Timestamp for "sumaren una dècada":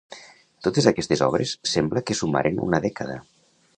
2.21-3.19